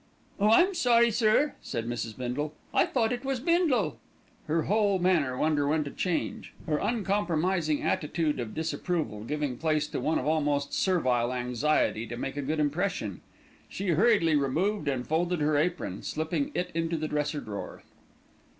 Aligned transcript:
"Oh! 0.39 0.49
I'm 0.49 0.73
sorry, 0.73 1.11
sir," 1.11 1.53
said 1.61 1.85
Mrs. 1.87 2.17
Bindle, 2.17 2.55
"I 2.73 2.87
thought 2.87 3.11
it 3.13 3.23
was 3.23 3.39
Bindle." 3.39 3.99
Her 4.47 4.63
whole 4.63 4.97
manner 4.97 5.39
underwent 5.39 5.85
a 5.85 5.91
change; 5.91 6.53
her 6.65 6.77
uncompromising 6.79 7.83
attitude 7.83 8.39
of 8.39 8.55
disapproval 8.55 9.23
giving 9.23 9.57
place 9.57 9.85
to 9.89 9.99
one 9.99 10.17
of 10.17 10.25
almost 10.25 10.73
servile 10.73 11.31
anxiety 11.31 12.07
to 12.07 12.17
make 12.17 12.35
a 12.35 12.41
good 12.41 12.59
impression. 12.59 13.21
She 13.69 13.89
hurriedly 13.89 14.35
removed 14.35 14.87
and 14.87 15.05
folded 15.07 15.39
her 15.41 15.55
apron, 15.55 16.01
slipping 16.01 16.49
it 16.55 16.71
into 16.73 16.97
the 16.97 17.07
dresser 17.07 17.39
drawer. 17.39 17.83